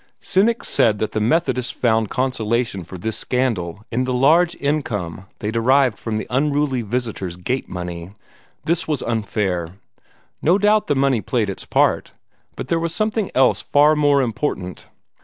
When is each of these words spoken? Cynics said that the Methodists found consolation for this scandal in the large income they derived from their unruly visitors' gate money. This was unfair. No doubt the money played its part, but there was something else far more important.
Cynics 0.19 0.67
said 0.67 0.97
that 0.97 1.11
the 1.11 1.19
Methodists 1.21 1.71
found 1.71 2.09
consolation 2.09 2.83
for 2.83 2.97
this 2.97 3.15
scandal 3.19 3.83
in 3.91 4.03
the 4.03 4.13
large 4.13 4.55
income 4.55 5.27
they 5.37 5.51
derived 5.51 5.99
from 5.99 6.17
their 6.17 6.25
unruly 6.31 6.81
visitors' 6.81 7.35
gate 7.35 7.69
money. 7.69 8.15
This 8.65 8.87
was 8.87 9.03
unfair. 9.03 9.75
No 10.41 10.57
doubt 10.57 10.87
the 10.87 10.95
money 10.95 11.21
played 11.21 11.51
its 11.51 11.65
part, 11.67 12.13
but 12.55 12.67
there 12.67 12.79
was 12.79 12.95
something 12.95 13.29
else 13.35 13.61
far 13.61 13.95
more 13.95 14.23
important. 14.23 14.87